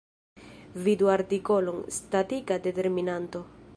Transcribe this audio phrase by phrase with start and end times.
[0.87, 3.45] Vidu artikolon: statika determinanto.